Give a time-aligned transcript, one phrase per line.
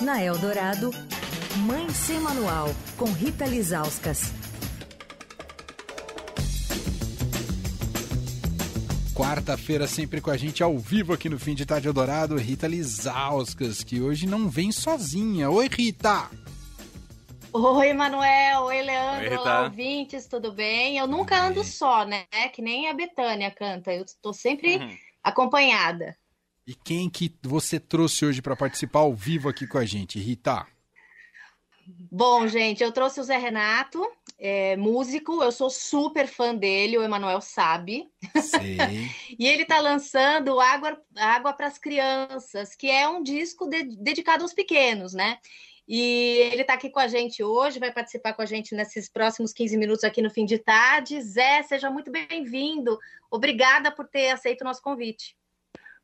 [0.00, 0.90] Na Eldorado,
[1.66, 4.32] Mãe Sem Manual, com Rita Lizauskas.
[9.14, 13.84] Quarta-feira, sempre com a gente ao vivo aqui no Fim de Tarde Eldorado, Rita Lizauskas,
[13.84, 15.48] que hoje não vem sozinha.
[15.48, 16.28] Oi, Rita!
[17.52, 18.62] Oi, Manuel.
[18.62, 19.30] Oi, Leandro.
[19.30, 20.98] Oi, Olá, ouvintes, tudo bem?
[20.98, 22.24] Eu nunca ando só, né?
[22.52, 23.92] Que nem a Betânia canta.
[23.92, 24.96] Eu estou sempre uhum.
[25.22, 26.16] acompanhada.
[26.66, 30.66] E quem que você trouxe hoje para participar ao vivo aqui com a gente, Rita?
[32.10, 34.02] Bom, gente, eu trouxe o Zé Renato,
[34.38, 38.08] é, músico, eu sou super fã dele, o Emanuel sabe.
[38.40, 38.78] Sim.
[39.38, 44.42] e ele está lançando Água, Água para as Crianças, que é um disco de, dedicado
[44.42, 45.38] aos pequenos, né?
[45.86, 49.52] E ele está aqui com a gente hoje, vai participar com a gente nesses próximos
[49.52, 51.20] 15 minutos aqui no fim de tarde.
[51.20, 52.98] Zé, seja muito bem-vindo.
[53.30, 55.36] Obrigada por ter aceito o nosso convite.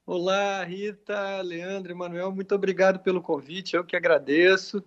[0.06, 4.82] Olá, Rita, Leandro, Emanuel, muito obrigado pelo convite, eu que agradeço.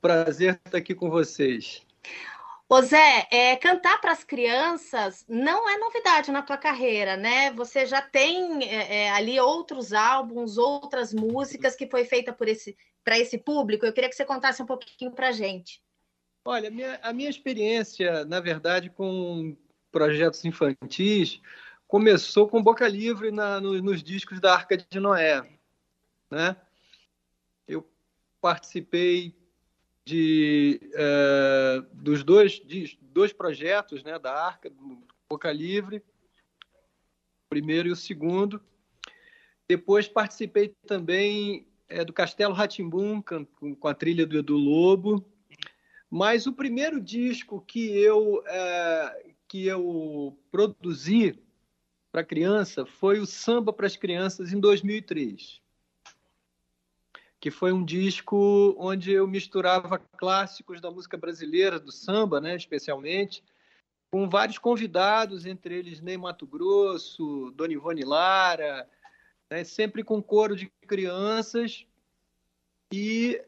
[0.00, 1.86] prazer estar aqui com vocês.
[2.68, 7.52] Ô Zé, é, cantar para as crianças não é novidade na tua carreira, né?
[7.52, 12.76] Você já tem é, é, ali outros álbuns, outras músicas que foi feita por esse
[13.04, 13.86] para esse público.
[13.86, 15.80] Eu queria que você contasse um pouquinho para a gente.
[16.44, 19.56] Olha, minha, a minha experiência, na verdade, com
[19.92, 21.40] projetos infantis
[21.86, 25.48] começou com Boca Livre na, no, nos discos da Arca de Noé,
[26.30, 26.56] né?
[27.66, 27.88] Eu
[28.40, 29.36] participei
[30.04, 34.72] de é, dos dois de, dois projetos, né, da Arca,
[35.28, 38.62] Boca Livre, o primeiro e o segundo.
[39.68, 45.24] Depois participei também é, do Castelo Ratimbum com, com a trilha do Edu Lobo.
[46.08, 51.42] Mas o primeiro disco que eu é, que eu produzi
[52.10, 55.60] para criança foi o Samba para as Crianças em 2003,
[57.38, 63.42] que foi um disco onde eu misturava clássicos da música brasileira, do samba, né, especialmente,
[64.10, 68.88] com vários convidados, entre eles Ney Mato Grosso, Dona Ivone Lara,
[69.50, 71.86] né, sempre com coro de crianças.
[72.92, 73.40] E,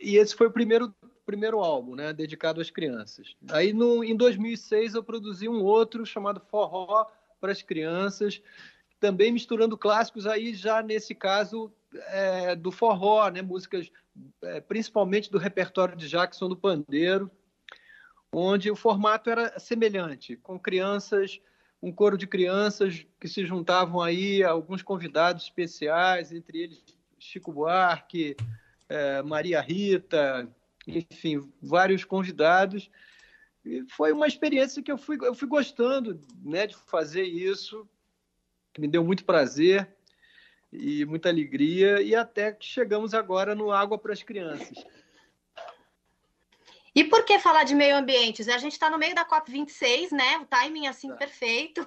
[0.00, 0.94] e esse foi o primeiro
[1.24, 3.36] primeiro álbum, né, dedicado às crianças.
[3.50, 7.06] Aí no, em 2006 eu produzi um outro chamado Forró
[7.42, 8.40] para as crianças,
[9.00, 11.72] também misturando clássicos aí já nesse caso
[12.06, 13.42] é, do forró, né?
[13.42, 13.90] músicas
[14.42, 17.28] é, principalmente do repertório de Jackson do Pandeiro,
[18.32, 21.40] onde o formato era semelhante, com crianças,
[21.82, 26.84] um coro de crianças que se juntavam aí, alguns convidados especiais, entre eles
[27.18, 28.36] Chico Buarque,
[28.88, 30.48] é, Maria Rita,
[30.86, 32.88] enfim, vários convidados
[33.64, 37.88] e foi uma experiência que eu fui, eu fui gostando né, de fazer isso,
[38.78, 39.88] me deu muito prazer
[40.72, 44.84] e muita alegria, e até que chegamos agora no Água para as Crianças.
[46.94, 48.42] E por que falar de meio ambiente?
[48.50, 50.38] A gente está no meio da COP26, né?
[50.38, 51.16] O timing assim tá.
[51.16, 51.80] perfeito.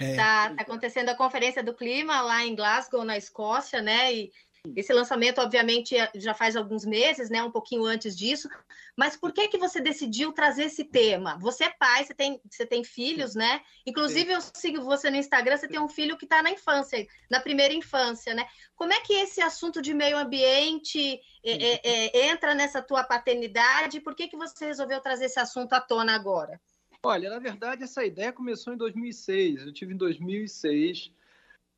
[0.00, 4.12] Está tá acontecendo a conferência do clima lá em Glasgow, na Escócia, né?
[4.12, 4.32] E
[4.76, 7.42] esse lançamento, obviamente, é, já faz alguns meses, né?
[7.42, 8.48] Um pouquinho antes disso.
[8.96, 11.38] Mas por que que você decidiu trazer esse tema?
[11.38, 13.60] Você é pai, você tem, você tem filhos, né?
[13.86, 17.40] Inclusive, eu sigo você no Instagram, você tem um filho que está na infância, na
[17.40, 18.46] primeira infância, né?
[18.74, 24.00] Como é que esse assunto de meio ambiente é, é, é, entra nessa tua paternidade?
[24.00, 26.60] Por que que você resolveu trazer esse assunto à tona agora?
[27.02, 29.66] Olha, na verdade, essa ideia começou em 2006.
[29.66, 31.12] Eu tive em 2006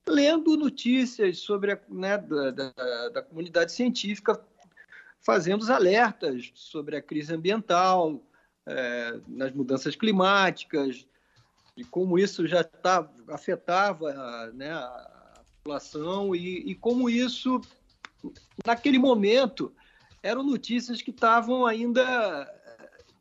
[0.06, 4.40] lendo notícias sobre a, né, da, da, da, comunidade científica
[5.20, 8.22] fazendo os alertas sobre a crise ambiental,
[8.66, 11.06] é, nas mudanças climáticas,
[11.76, 17.60] e como isso já tá, afetava né, a população e, e como isso,
[18.66, 19.72] naquele momento,
[20.22, 22.02] eram notícias que estavam ainda,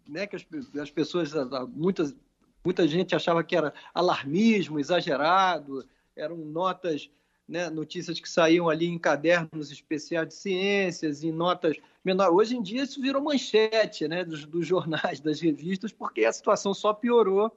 [0.08, 0.46] né, que as,
[0.82, 1.32] as pessoas,
[1.70, 2.16] muitas,
[2.64, 5.86] muita gente achava que era alarmismo exagerado,
[6.20, 7.10] eram notas,
[7.48, 12.34] né, notícias que saíam ali em cadernos especiais de ciências, em notas menores.
[12.34, 16.74] Hoje em dia isso virou manchete né, dos, dos jornais, das revistas, porque a situação
[16.74, 17.52] só piorou.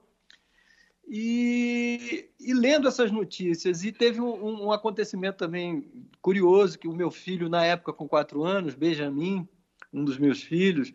[1.05, 7.11] E, e, lendo essas notícias, e teve um, um, acontecimento também curioso, que o meu
[7.11, 9.47] filho, na época com quatro anos, Benjamin,
[9.91, 10.93] um dos meus filhos,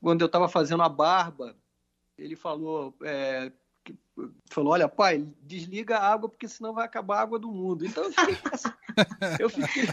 [0.00, 1.56] quando eu estava fazendo a barba,
[2.18, 3.50] ele falou, é,
[4.50, 7.86] falou: Olha, pai, desliga a água porque senão vai acabar a água do mundo.
[7.86, 8.38] Então eu fiquei.
[9.40, 9.88] eu fiquei...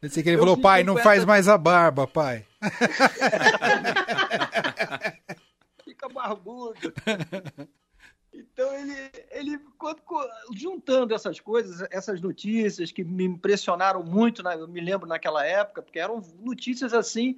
[0.00, 2.46] Pensei que ele eu falou: Pai, não faz mais a barba, pai.
[5.84, 6.92] Fica barbudo.
[8.32, 8.94] Então ele,
[9.30, 10.00] ele quando
[10.54, 14.54] juntando essas coisas, essas notícias que me impressionaram muito, né?
[14.54, 17.36] eu me lembro naquela época, porque eram notícias assim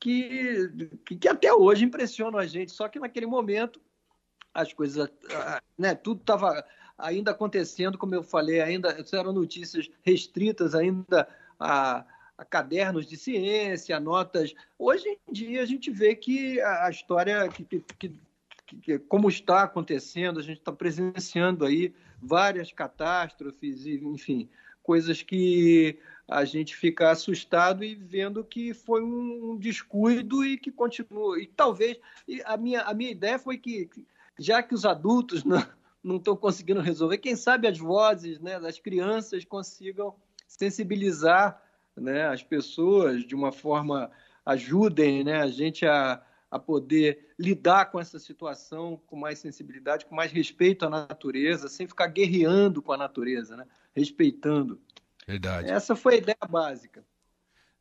[0.00, 0.70] que,
[1.04, 3.80] que até hoje impressionam a gente, só que naquele momento
[4.54, 5.10] as coisas,
[5.76, 6.64] né, tudo estava
[6.96, 11.28] ainda acontecendo, como eu falei, ainda eram notícias restritas ainda
[11.58, 12.04] a,
[12.38, 14.54] a, cadernos de ciência, notas.
[14.78, 17.64] Hoje em dia a gente vê que a, história, que,
[17.98, 18.12] que,
[18.80, 21.92] que, como está acontecendo, a gente está presenciando aí
[22.22, 24.48] várias catástrofes, e, enfim,
[24.84, 25.98] coisas que
[26.28, 31.38] a gente fica assustado e vendo que foi um descuido e que continua.
[31.40, 33.90] E talvez e a minha a minha ideia foi que
[34.38, 35.44] já que os adultos
[36.02, 40.14] não estão conseguindo resolver, quem sabe as vozes né, das crianças consigam
[40.46, 41.62] sensibilizar
[41.96, 44.10] né, as pessoas de uma forma
[44.44, 50.14] ajudem né, a gente a, a poder lidar com essa situação com mais sensibilidade, com
[50.14, 53.66] mais respeito à natureza, sem ficar guerreando com a natureza, né?
[53.94, 54.80] respeitando.
[55.26, 55.70] Verdade.
[55.70, 57.04] Essa foi a ideia básica.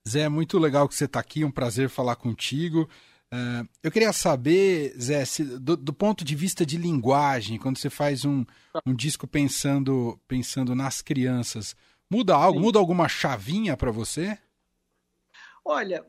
[0.08, 2.90] Zé, muito legal que você está aqui, um prazer falar contigo.
[3.34, 7.90] Uh, eu queria saber, Zé, se, do, do, ponto de vista de linguagem, quando você
[7.90, 8.46] faz um,
[8.86, 11.76] um disco pensando, pensando nas crianças,
[12.08, 12.60] muda algo?
[12.60, 12.66] Sim.
[12.66, 14.38] Muda alguma chavinha para você?
[15.66, 16.06] Olha,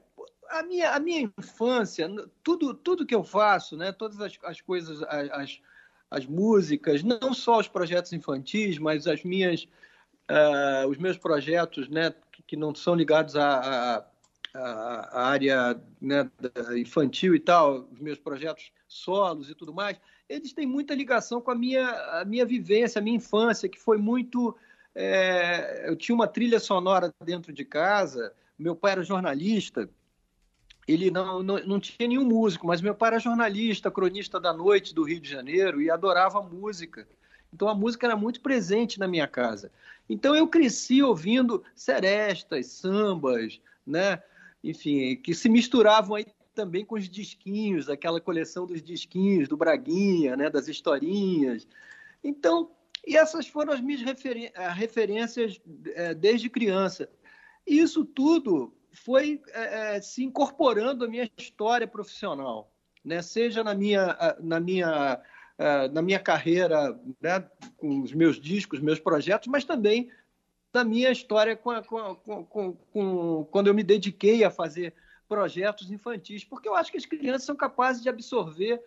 [0.50, 2.06] a minha, a minha infância,
[2.42, 5.62] tudo, tudo que eu faço, né, todas as, as coisas, as,
[6.10, 9.66] as músicas, não só os projetos infantis, mas as minhas,
[10.30, 14.06] uh, os meus projetos né, que, que não são ligados à,
[14.54, 16.30] à área né,
[16.76, 21.50] infantil e tal, os meus projetos solos e tudo mais, eles têm muita ligação com
[21.50, 21.88] a minha,
[22.20, 24.56] a minha vivência, a minha infância, que foi muito.
[24.94, 29.90] É, eu tinha uma trilha sonora dentro de casa, meu pai era jornalista,
[30.86, 34.94] ele não, não, não tinha nenhum músico, mas meu pai era jornalista, cronista da noite
[34.94, 37.08] do Rio de Janeiro e adorava música.
[37.52, 39.70] Então a música era muito presente na minha casa.
[40.08, 44.22] Então eu cresci ouvindo serestas, sambas, né?
[44.64, 46.24] Enfim, que se misturavam aí
[46.54, 50.48] também com os disquinhos, aquela coleção dos disquinhos do Braguinha, né?
[50.48, 51.68] Das historinhas.
[52.22, 52.70] Então,
[53.06, 54.00] e essas foram as minhas
[54.74, 55.60] referências
[55.94, 57.10] eh, desde criança.
[57.66, 62.72] E isso tudo foi é, é, se incorporando à minha história profissional,
[63.04, 63.20] né?
[63.20, 65.20] seja na minha, na minha,
[65.92, 67.44] na minha carreira, né?
[67.76, 70.10] com os meus discos, meus projetos, mas também
[70.74, 74.92] na minha história com, a, com, com, com, quando eu me dediquei a fazer
[75.28, 78.82] projetos infantis, porque eu acho que as crianças são capazes de absorver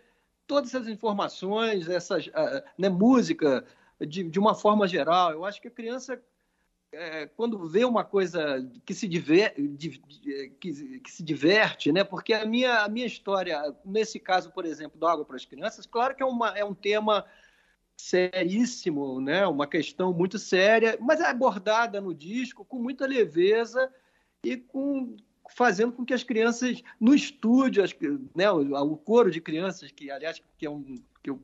[0.45, 2.30] todas essas informações, essas,
[2.78, 3.66] né, música,
[4.00, 5.31] de, de uma forma geral.
[5.31, 6.22] Eu acho que a criança
[6.92, 12.04] é, quando vê uma coisa que se, diver, de, de, que, que, se diverte, né?
[12.04, 15.86] Porque a minha, a minha história, nesse caso, por exemplo, do Água para as Crianças,
[15.86, 17.25] claro que é, uma, é um tema
[17.97, 19.45] seríssimo, né?
[19.47, 23.91] Uma questão muito séria, mas é abordada no disco com muita leveza
[24.44, 25.17] e com
[25.49, 27.95] fazendo com que as crianças no estúdio, as,
[28.35, 31.41] né, o, o, coro de crianças que aliás que é um que eu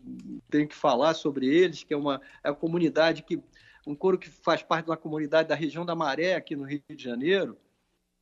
[0.50, 3.42] tenho que falar sobre eles, que é uma é a comunidade que
[3.86, 6.82] um coro que faz parte de uma comunidade da região da Maré, aqui no Rio
[6.90, 7.58] de Janeiro.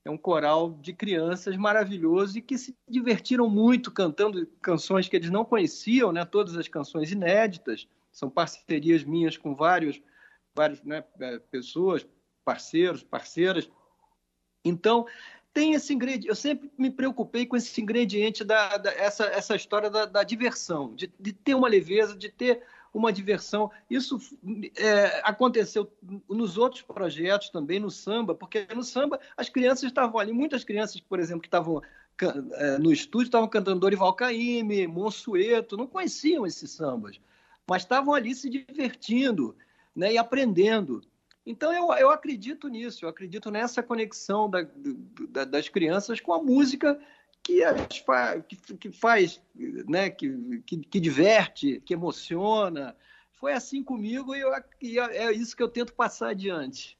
[0.03, 5.29] É um coral de crianças maravilhoso e que se divertiram muito cantando canções que eles
[5.29, 6.25] não conheciam, né?
[6.25, 7.87] todas as canções inéditas.
[8.11, 10.01] São parcerias minhas com vários,
[10.53, 12.05] vários né, é, pessoas,
[12.43, 13.69] parceiros, parceiras.
[14.63, 15.07] Então,
[15.53, 16.27] tem esse ingrediente.
[16.27, 20.93] Eu sempre me preocupei com esse ingrediente da, da essa, essa história da, da diversão,
[20.95, 22.61] de, de, ter uma leveza, de ter
[22.93, 23.71] uma diversão.
[23.89, 24.19] Isso
[24.77, 25.91] é, aconteceu
[26.29, 30.99] nos outros projetos também, no samba, porque no samba as crianças estavam ali, muitas crianças,
[31.01, 31.81] por exemplo, que estavam
[32.53, 37.19] é, no estúdio estavam cantando Dorival Caymmi, Monsueto, não conheciam esses sambas,
[37.69, 39.55] mas estavam ali se divertindo
[39.95, 41.01] né, e aprendendo.
[41.45, 44.67] Então eu, eu acredito nisso, eu acredito nessa conexão da,
[45.29, 46.99] da, das crianças com a música
[47.43, 47.61] que,
[48.47, 52.95] que, que faz, né, que, que, que, diverte, que emociona.
[53.31, 56.97] Foi assim comigo e, eu, e é isso que eu tento passar adiante.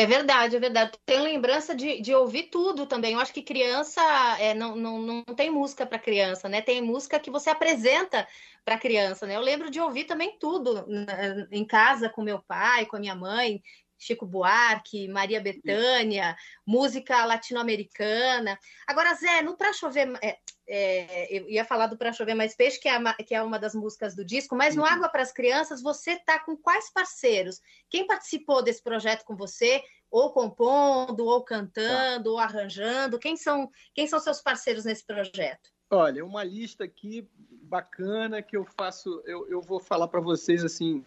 [0.00, 0.92] É verdade, é verdade.
[1.04, 3.12] Tenho lembrança de, de ouvir tudo também.
[3.12, 4.00] Eu acho que criança
[4.38, 6.62] é, não, não, não tem música para criança, né?
[6.62, 8.26] Tem música que você apresenta
[8.64, 9.36] para criança, né?
[9.36, 13.14] Eu lembro de ouvir também tudo né, em casa com meu pai, com a minha
[13.14, 13.62] mãe.
[14.00, 16.34] Chico Buarque, Maria Bethânia,
[16.66, 18.58] música latino-americana.
[18.86, 22.80] Agora, Zé, no Pra Chover, é, é, eu ia falar do Pra Chover Mais Peixe,
[22.80, 24.88] que é, a, que é uma das músicas do disco, mas no uhum.
[24.88, 27.60] Água para as Crianças, você tá com quais parceiros?
[27.90, 29.82] Quem participou desse projeto com você?
[30.10, 32.30] Ou compondo, ou cantando, tá.
[32.30, 33.18] ou arranjando?
[33.18, 35.70] Quem são, quem são seus parceiros nesse projeto?
[35.90, 37.28] Olha, uma lista aqui
[37.70, 41.04] bacana que eu faço, eu, eu vou falar para vocês assim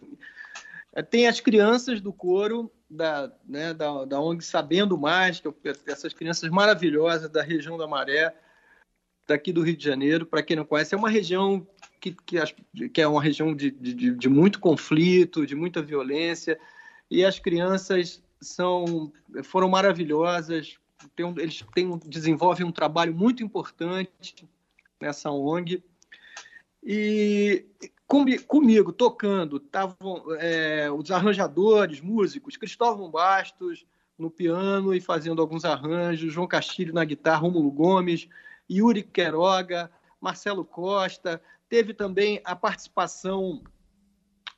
[1.02, 5.52] tem as crianças do coro da, né, da, da ONG Sabendo Mais, que é
[5.86, 8.32] essas crianças maravilhosas da região da Maré,
[9.26, 10.26] daqui do Rio de Janeiro.
[10.26, 11.66] Para quem não conhece, é uma região
[12.00, 16.58] que, que, que é uma região de, de, de, muito conflito, de muita violência,
[17.10, 20.78] e as crianças são foram maravilhosas.
[21.16, 24.48] Tem eles têm, desenvolvem um trabalho muito importante
[25.00, 25.82] nessa ONG.
[26.82, 27.64] E
[28.46, 33.84] comigo, tocando, estavam é, os arranjadores, músicos, Cristóvão Bastos
[34.18, 38.28] no piano e fazendo alguns arranjos, João Castilho na guitarra, Rômulo Gomes,
[38.70, 39.90] Yuri Queiroga,
[40.20, 41.40] Marcelo Costa.
[41.68, 43.62] Teve também a participação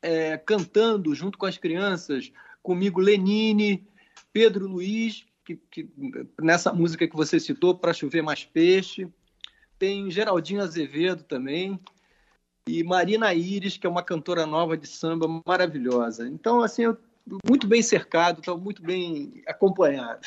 [0.03, 2.31] é, cantando junto com as crianças,
[2.63, 3.87] comigo Lenine,
[4.33, 5.89] Pedro Luiz, que, que,
[6.41, 9.09] nessa música que você citou, Para Chover Mais Peixe.
[9.79, 11.79] Tem Geraldinho Azevedo também,
[12.67, 16.27] e Marina Iris, que é uma cantora nova de samba maravilhosa.
[16.27, 16.97] Então, assim, eu
[17.49, 20.27] muito bem cercado, estou muito bem acompanhado.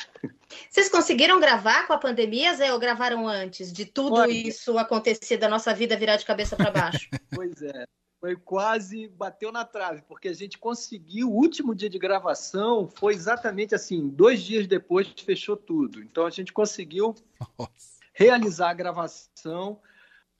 [0.68, 5.36] Vocês conseguiram gravar com a pandemia, Zé, ou gravaram antes de tudo Olha, isso acontecer
[5.36, 7.08] da nossa vida virar de cabeça para baixo?
[7.34, 7.84] pois é,
[8.20, 13.14] foi quase bateu na trave, porque a gente conseguiu o último dia de gravação foi
[13.14, 16.02] exatamente assim, dois dias depois fechou tudo.
[16.02, 17.14] Então a gente conseguiu
[17.58, 17.70] Nossa.
[18.12, 19.80] realizar a gravação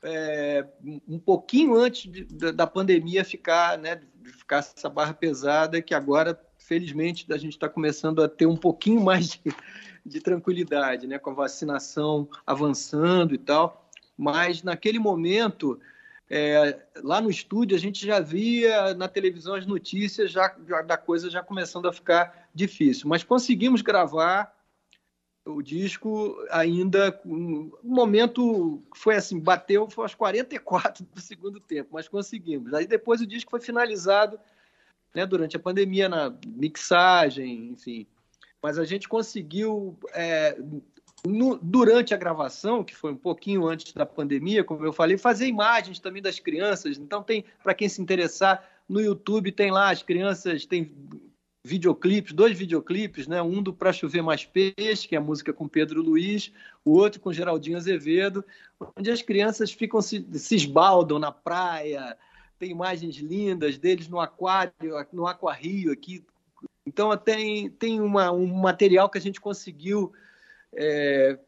[0.03, 0.67] é,
[1.09, 7.31] um pouquinho antes de, da pandemia ficar, né, ficar essa barra pesada, que agora, felizmente,
[7.33, 9.41] a gente está começando a ter um pouquinho mais de,
[10.05, 13.89] de tranquilidade, né, com a vacinação avançando e tal.
[14.17, 15.81] Mas naquele momento,
[16.29, 20.97] é, lá no estúdio, a gente já via na televisão as notícias já, já da
[20.97, 23.09] coisa já começando a ficar difícil.
[23.09, 24.55] Mas conseguimos gravar
[25.55, 32.09] o disco ainda um momento foi assim bateu foi aos 44 do segundo tempo mas
[32.09, 32.73] conseguimos.
[32.75, 34.39] Aí depois o disco foi finalizado
[35.15, 38.07] né, durante a pandemia na mixagem enfim.
[38.63, 40.57] Mas a gente conseguiu é,
[41.27, 45.47] no, durante a gravação que foi um pouquinho antes da pandemia como eu falei fazer
[45.47, 46.99] imagens também das crianças.
[46.99, 50.93] Então tem para quem se interessar no YouTube tem lá as crianças tem
[51.65, 53.43] videoclipes, dois videoclipes, né?
[53.43, 56.53] Um do Pra Chover Mais Peixe, que é a música com Pedro Luiz,
[56.85, 58.45] o outro com Geraldinho Azevedo,
[58.97, 62.17] onde as crianças ficam se, se esbaldam na praia,
[62.59, 64.73] tem imagens lindas deles no aquário,
[65.13, 66.25] no aquarrio aqui.
[66.87, 70.13] Então tem, tem uma, um material que a gente conseguiu
[70.73, 71.39] é,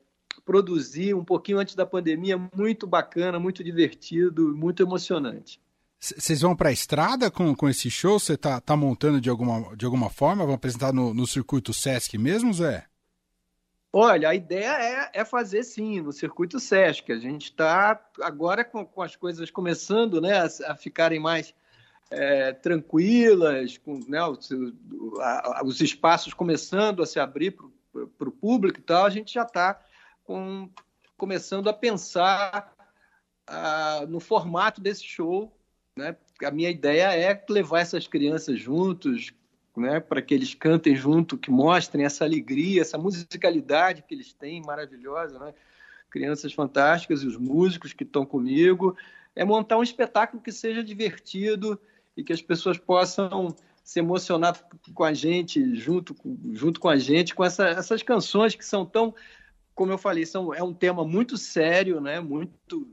[0.45, 5.61] produzir um pouquinho antes da pandemia, muito bacana, muito divertido, muito emocionante.
[6.03, 8.19] Vocês vão para a estrada com, com esse show?
[8.19, 10.45] Você tá, tá montando de alguma, de alguma forma?
[10.45, 12.87] Vão apresentar no, no circuito Sesc mesmo, Zé?
[13.93, 17.13] Olha, a ideia é, é fazer sim, no circuito Sesc.
[17.13, 21.55] A gente está agora com, com, as coisas começando né, a, a ficarem mais
[22.11, 24.51] é, tranquilas, com né, os,
[25.21, 27.57] a, os, espaços começando a se abrir
[28.19, 29.81] para o público e tal, a gente já está
[31.17, 32.75] começando a pensar
[33.47, 35.57] a, no formato desse show
[35.97, 36.17] né?
[36.45, 39.33] A minha ideia é levar essas crianças juntos,
[39.77, 44.63] né, para que eles cantem junto, que mostrem essa alegria, essa musicalidade que eles têm,
[44.63, 45.55] maravilhosa, né?
[46.11, 48.97] Crianças fantásticas e os músicos que estão comigo.
[49.35, 51.81] É montar um espetáculo que seja divertido
[52.15, 54.63] e que as pessoas possam se emocionar
[54.95, 56.15] com a gente, junto,
[56.53, 59.15] junto com a gente, com essa, essas canções que são tão,
[59.75, 62.21] como eu falei, são, é um tema muito sério, né?
[62.21, 62.87] muito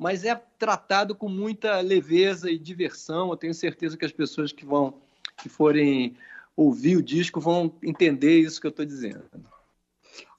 [0.00, 3.30] mas é tratado com muita leveza e diversão.
[3.30, 5.00] Eu tenho certeza que as pessoas que vão
[5.36, 6.16] que forem
[6.56, 9.24] ouvir o disco vão entender isso que eu estou dizendo.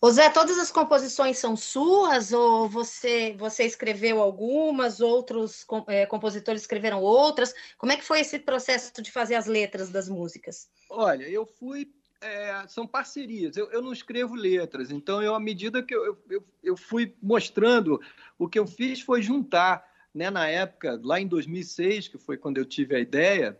[0.02, 6.62] Ô Zé, todas as composições são suas ou você você escreveu algumas, outros é, compositores
[6.62, 7.54] escreveram outras?
[7.78, 10.70] Como é que foi esse processo de fazer as letras das músicas?
[10.90, 11.92] Olha, eu fui
[12.26, 13.56] é, são parcerias.
[13.56, 18.02] Eu, eu, não escrevo letras, então eu, à medida que eu, eu, eu, fui mostrando,
[18.38, 22.58] o que eu fiz foi juntar, né, na época, lá em 2006, que foi quando
[22.58, 23.60] eu tive a ideia,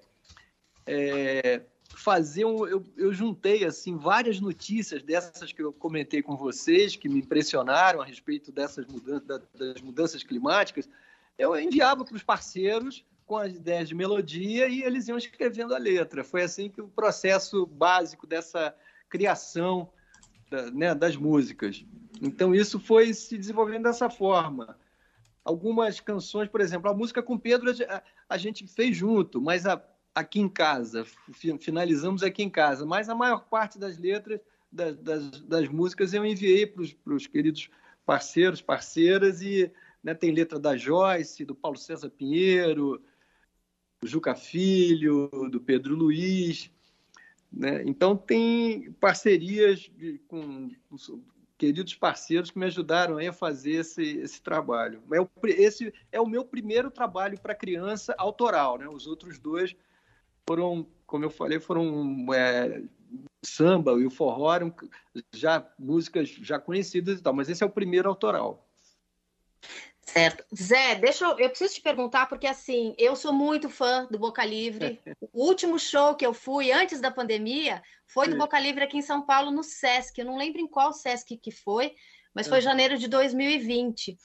[0.86, 1.62] é,
[1.96, 7.08] fazer um, eu, eu juntei assim várias notícias dessas que eu comentei com vocês, que
[7.08, 10.90] me impressionaram a respeito dessas mudanças, das mudanças climáticas.
[11.38, 15.78] Eu enviava para os parceiros com as ideias de melodia e eles iam escrevendo a
[15.78, 16.24] letra.
[16.24, 18.76] Foi assim que o processo básico dessa
[19.10, 19.90] criação
[20.50, 21.86] da, né, das músicas.
[22.22, 24.78] Então isso foi se desenvolvendo dessa forma.
[25.44, 29.82] Algumas canções, por exemplo, a música com Pedro a, a gente fez junto, mas a,
[30.14, 31.06] aqui em casa,
[31.60, 32.86] finalizamos aqui em casa.
[32.86, 34.40] Mas a maior parte das letras
[34.72, 37.70] das, das, das músicas eu enviei para os queridos
[38.06, 39.72] parceiros, parceiras, e
[40.04, 43.02] né, tem letra da Joyce, do Paulo César Pinheiro,
[44.06, 46.72] Juca Filho, do Pedro Luiz.
[47.52, 47.84] Né?
[47.86, 50.70] Então, tem parcerias de, com
[51.58, 55.02] queridos parceiros que me ajudaram a fazer esse, esse trabalho.
[55.44, 58.78] Esse é o meu primeiro trabalho para criança autoral.
[58.78, 58.88] Né?
[58.88, 59.76] Os outros dois
[60.48, 62.84] foram, como eu falei, foram é,
[63.44, 64.74] samba e o forró eram
[65.34, 68.68] já músicas já conhecidas e tal, mas esse é o primeiro autoral.
[70.16, 70.46] Certo.
[70.56, 74.46] Zé, deixa eu, eu preciso te perguntar, porque assim, eu sou muito fã do Boca
[74.46, 75.02] Livre.
[75.34, 79.02] O último show que eu fui antes da pandemia foi do Boca Livre aqui em
[79.02, 80.18] São Paulo, no Sesc.
[80.18, 81.94] Eu não lembro em qual Sesc que foi,
[82.34, 84.18] mas foi janeiro de 2020.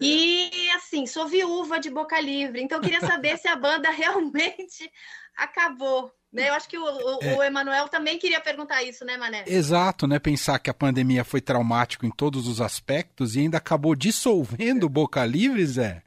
[0.00, 4.90] E assim, sou viúva de Boca Livre, então eu queria saber se a banda realmente
[5.36, 6.10] acabou.
[6.32, 6.48] Né?
[6.48, 7.36] Eu acho que o, o, é.
[7.36, 9.44] o Emanuel também queria perguntar isso, né, Mané?
[9.46, 10.18] Exato, né?
[10.18, 14.88] Pensar que a pandemia foi traumático em todos os aspectos e ainda acabou dissolvendo o
[14.88, 16.04] Boca Livre, Zé.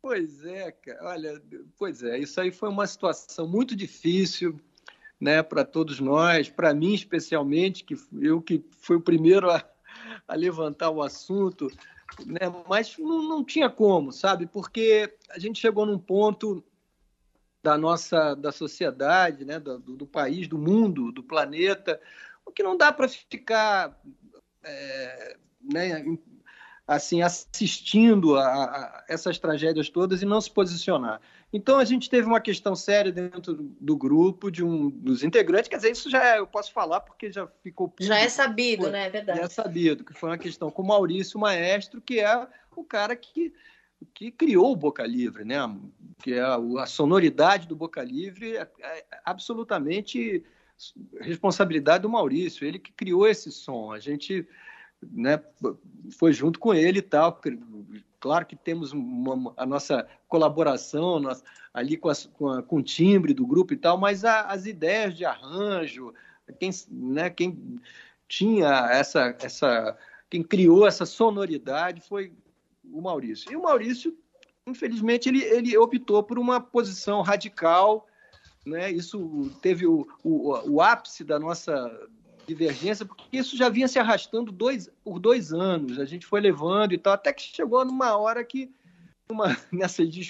[0.00, 1.10] Pois é, cara.
[1.10, 1.42] Olha,
[1.78, 4.58] pois é, isso aí foi uma situação muito difícil,
[5.20, 9.64] né, para todos nós, para mim especialmente, que eu que fui o primeiro a,
[10.26, 11.70] a levantar o assunto,
[12.26, 14.46] né, mas não, não tinha como, sabe?
[14.46, 16.64] Porque a gente chegou num ponto
[17.62, 22.00] da nossa da sociedade, né, do, do país, do mundo, do planeta,
[22.44, 23.96] o que não dá para ficar
[24.64, 26.04] é, né,
[26.86, 31.20] assim assistindo a, a, essas tragédias todas e não se posicionar.
[31.52, 35.76] Então a gente teve uma questão séria dentro do grupo de um dos integrantes, quer
[35.76, 38.90] dizer, isso já é, eu posso falar porque já ficou público, já é sabido, foi,
[38.90, 39.38] né, é verdade.
[39.38, 43.14] Já é sabido que foi uma questão com o Maurício Maestro, que é o cara
[43.14, 43.52] que
[44.14, 45.58] que criou o Boca Livre, né?
[46.22, 50.44] que é a, a sonoridade do Boca Livre é, é absolutamente
[51.20, 53.92] responsabilidade do Maurício, ele que criou esse som.
[53.92, 54.46] A gente
[55.02, 55.40] né,
[56.18, 57.40] foi junto com ele e tal.
[58.20, 61.42] Claro que temos uma, a nossa colaboração nós,
[61.74, 64.66] ali com, as, com, a, com, o timbre do grupo e tal, mas a, as
[64.66, 66.14] ideias de arranjo,
[66.58, 67.80] quem, né, quem
[68.28, 69.98] tinha essa, essa,
[70.30, 72.32] quem criou essa sonoridade foi
[72.84, 73.52] o Maurício.
[73.52, 74.16] E o Maurício,
[74.66, 78.06] infelizmente, ele, ele optou por uma posição radical.
[78.64, 78.90] Né?
[78.90, 81.90] Isso teve o, o, o ápice da nossa
[82.46, 85.98] divergência, porque isso já vinha se arrastando dois, por dois anos.
[85.98, 88.70] A gente foi levando e tal, até que chegou numa hora que,
[89.30, 90.28] uma, nessas dis,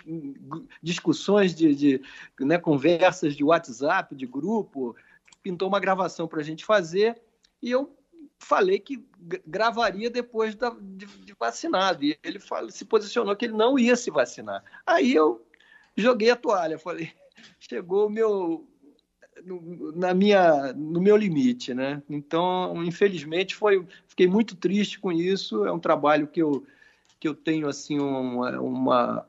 [0.83, 2.03] discussões de, de
[2.41, 4.95] né, conversas de WhatsApp, de grupo,
[5.43, 7.21] pintou uma gravação para a gente fazer,
[7.61, 7.97] e eu
[8.43, 9.05] falei que
[9.47, 12.05] gravaria depois da, de, de, vacinado.
[12.05, 14.63] E ele fala, se posicionou que ele não ia se vacinar.
[14.87, 15.47] Aí eu
[15.97, 17.13] joguei a toalha, falei,
[17.59, 18.69] chegou o meu
[19.45, 22.03] no, na minha no meu limite, né?
[22.09, 25.65] Então, infelizmente, foi fiquei muito triste com isso.
[25.65, 26.67] É um trabalho que eu
[27.19, 29.27] que eu tenho assim uma, uma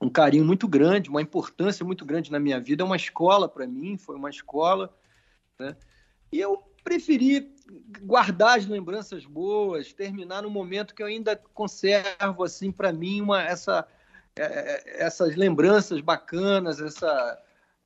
[0.00, 2.82] um carinho muito grande, uma importância muito grande na minha vida.
[2.82, 4.92] É uma escola para mim, foi uma escola,
[5.58, 5.76] né?
[6.32, 7.52] E eu preferi
[8.02, 13.42] guardar as lembranças boas, terminar no momento que eu ainda conservo assim para mim uma
[13.42, 13.86] essa
[14.36, 17.38] é, essas lembranças bacanas, essa,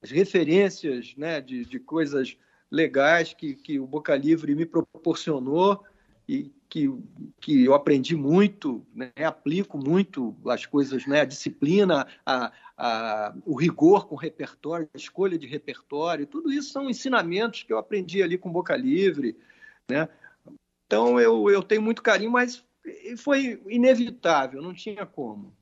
[0.03, 2.37] as referências né, de, de coisas
[2.71, 5.85] legais que, que o Boca Livre me proporcionou.
[6.29, 6.93] E que,
[7.41, 13.55] que eu aprendi muito, né, aplico muito as coisas, né, a disciplina, a, a, o
[13.55, 18.23] rigor com o repertório, a escolha de repertório, tudo isso são ensinamentos que eu aprendi
[18.23, 19.37] ali com Boca Livre,
[19.89, 20.09] né?
[20.87, 22.65] Então eu, eu tenho muito carinho, mas
[23.19, 25.53] foi inevitável, não tinha como.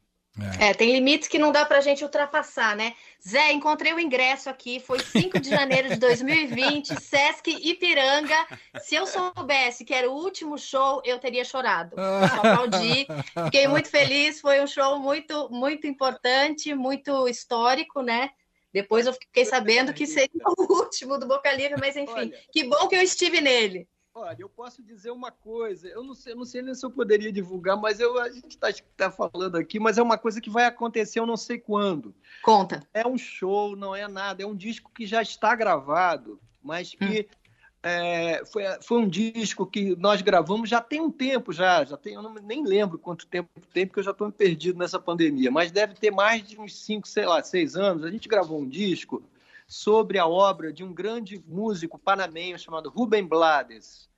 [0.59, 0.71] É.
[0.71, 0.75] é.
[0.75, 2.95] tem limites que não dá para a gente ultrapassar, né?
[3.27, 8.37] Zé, encontrei o ingresso aqui, foi 5 de janeiro de 2020, Sesc Ipiranga.
[8.81, 11.95] Se eu soubesse que era o último show, eu teria chorado.
[11.95, 13.07] Só aplaudi.
[13.45, 18.31] Fiquei muito feliz, foi um show muito, muito importante, muito histórico, né?
[18.73, 22.65] Depois eu fiquei sabendo que seria o último do Boca Livre, mas enfim, Olha, que
[22.65, 23.89] bom que eu estive nele.
[24.17, 27.33] Olha, eu posso dizer uma coisa, eu não sei, não sei nem se eu poderia
[27.33, 30.67] divulgar, mas eu, a gente está tá falando aqui, mas é uma coisa que vai
[30.67, 32.15] acontecer, eu não sei quando.
[32.41, 32.81] Conta.
[32.95, 37.27] É um show, não é nada, é um disco que já está gravado, mas que
[37.29, 37.37] hum.
[37.83, 42.15] é, foi, foi um disco que nós gravamos já tem um tempo, já, já tem,
[42.15, 45.73] eu não, nem lembro quanto tempo tem, porque eu já estou perdido nessa pandemia, mas
[45.73, 48.05] deve ter mais de uns cinco, sei lá, seis anos.
[48.05, 49.25] A gente gravou um disco
[49.67, 54.09] sobre a obra de um grande músico panamenho chamado Rubem Blades.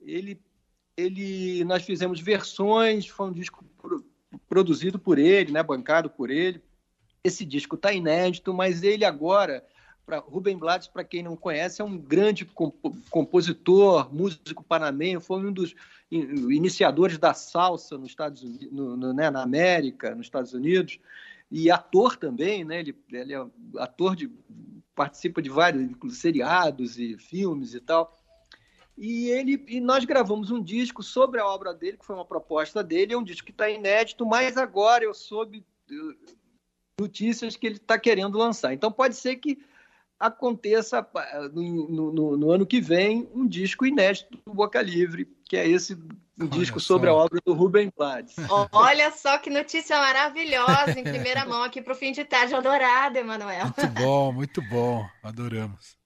[0.00, 0.40] Ele,
[0.96, 3.64] ele, nós fizemos versões, foi um disco
[4.48, 6.62] produzido por ele, né, bancado por ele.
[7.24, 9.64] Esse disco está inédito, mas ele agora,
[10.06, 12.48] para Rubem Blades, para quem não conhece, é um grande
[13.10, 15.74] compositor, músico panamenho, foi um dos
[16.10, 21.00] iniciadores da salsa nos Estados Unidos, no, no, né, na América, nos Estados Unidos
[21.50, 22.80] e ator também, né?
[22.80, 23.46] Ele, ele é
[23.78, 24.30] ator de
[24.94, 28.16] participa de vários seriados e filmes e tal.
[28.96, 32.82] E ele e nós gravamos um disco sobre a obra dele, que foi uma proposta
[32.82, 36.34] dele, é um disco que está inédito, mas agora eu soube eh,
[37.00, 38.74] notícias que ele está querendo lançar.
[38.74, 39.62] Então pode ser que
[40.18, 41.06] aconteça
[41.52, 45.96] no, no, no, ano que vem um disco inédito do Boca Livre, que é esse
[46.40, 46.94] um Olha disco só.
[46.94, 48.34] sobre a obra do Rubem Blades.
[48.72, 53.18] Olha só que notícia maravilhosa em primeira mão aqui para o fim de tarde adorado,
[53.18, 53.64] Emanuel.
[53.64, 55.96] Muito bom, muito bom, adoramos.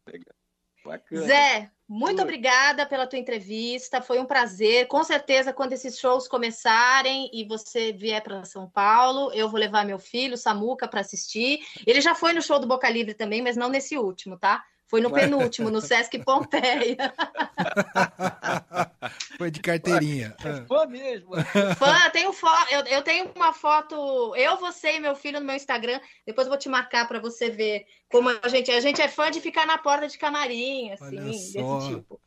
[0.85, 1.23] Bacana.
[1.23, 2.23] Zé, muito Oi.
[2.25, 4.87] obrigada pela tua entrevista, foi um prazer.
[4.88, 9.85] Com certeza, quando esses shows começarem e você vier para São Paulo, eu vou levar
[9.85, 11.61] meu filho, Samuca, para assistir.
[11.87, 14.64] Ele já foi no show do Boca Livre também, mas não nesse último, tá?
[14.92, 16.98] Foi no penúltimo, no Sesc Pompeia.
[19.38, 20.37] Foi de carteirinha.
[20.44, 21.31] É fã mesmo.
[21.78, 22.70] Fã, tenho foto.
[22.70, 25.98] Eu, eu, tenho uma foto, eu, você e meu filho no meu Instagram.
[26.26, 28.70] Depois eu vou te marcar para você ver como a gente.
[28.70, 32.20] A gente é fã de ficar na porta de camarim, assim, desse tipo.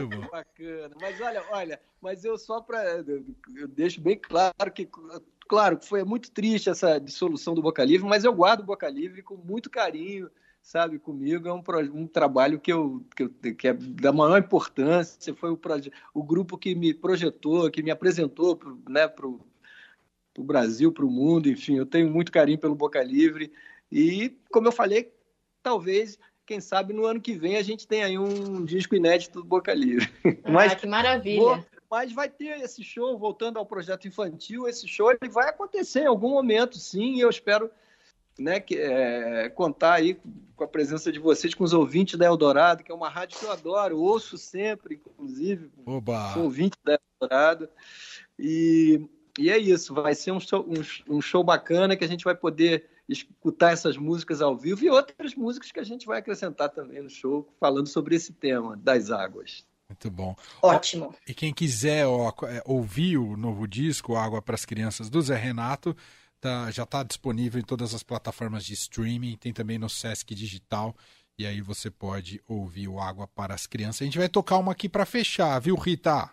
[0.00, 0.90] Muito bacana.
[1.00, 2.82] Mas olha, olha, mas eu só para
[3.54, 4.88] eu deixo bem claro que
[5.48, 9.22] claro, foi muito triste essa dissolução do Boca Livre, mas eu guardo o Boca Livre
[9.22, 10.28] com muito carinho
[10.62, 11.62] sabe, comigo é um,
[11.94, 15.34] um trabalho que, eu, que, eu, que é da maior importância.
[15.34, 15.58] Foi o,
[16.14, 19.40] o grupo que me projetou, que me apresentou né, para o
[20.38, 21.48] Brasil, para o mundo.
[21.48, 23.52] Enfim, eu tenho muito carinho pelo Boca Livre.
[23.90, 25.12] E, como eu falei,
[25.62, 29.46] talvez, quem sabe, no ano que vem a gente tenha aí um disco inédito do
[29.46, 30.08] Boca Livre.
[30.44, 31.40] Ah, mas, que maravilha!
[31.40, 36.02] Vou, mas vai ter esse show, voltando ao projeto infantil, esse show ele vai acontecer
[36.02, 37.68] em algum momento, sim, e eu espero
[38.40, 40.18] né, que, é, contar aí
[40.56, 43.44] com a presença de vocês, com os ouvintes da Eldorado, que é uma rádio que
[43.44, 46.32] eu adoro, ouço sempre, inclusive, Oba.
[46.32, 47.68] sou ouvinte da Eldorado.
[48.38, 49.06] E,
[49.38, 52.34] e é isso, vai ser um show, um, um show bacana que a gente vai
[52.34, 57.02] poder escutar essas músicas ao vivo e outras músicas que a gente vai acrescentar também
[57.02, 59.66] no show, falando sobre esse tema das águas.
[59.88, 60.36] Muito bom.
[60.62, 61.14] Ótimo.
[61.26, 65.36] E quem quiser ó, é, ouvir o novo disco, Água para as Crianças, do Zé
[65.36, 65.96] Renato,
[66.40, 70.96] tá, já está disponível em todas as plataformas de streaming, tem também no Sesc Digital.
[71.38, 74.02] E aí você pode ouvir o Água para as Crianças.
[74.02, 76.30] A gente vai tocar uma aqui para fechar, viu, Rita?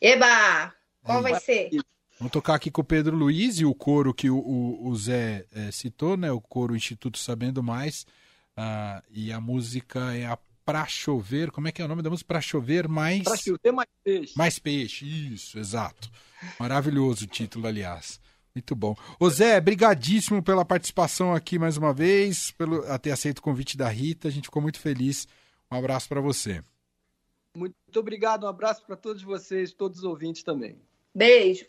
[0.00, 0.72] Eba!
[1.02, 1.70] Qual vai ser?
[2.18, 5.44] Vamos tocar aqui com o Pedro Luiz e o coro que o, o, o Zé
[5.52, 6.30] é, citou, né?
[6.32, 8.06] O coro Instituto Sabendo Mais.
[8.56, 11.52] Uh, e a música é a Pra Chover.
[11.52, 12.26] Como é que é o nome da música?
[12.26, 13.22] Pra Chover Mais.
[13.22, 14.32] Pra Chover Mais Peixe.
[14.36, 16.10] Mais Peixe, isso, exato.
[16.58, 18.20] Maravilhoso o título, aliás.
[18.56, 18.96] Muito bom.
[19.20, 23.86] Ô Zé, brigadíssimo pela participação aqui mais uma vez, pelo ter aceito o convite da
[23.86, 24.28] Rita.
[24.28, 25.28] A gente ficou muito feliz.
[25.70, 26.64] Um abraço para você.
[27.54, 30.80] Muito obrigado, um abraço para todos vocês, todos os ouvintes também.
[31.14, 31.66] Beijo.